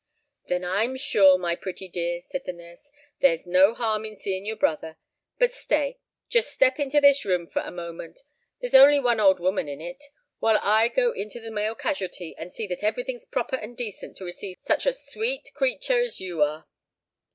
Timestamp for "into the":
11.11-11.51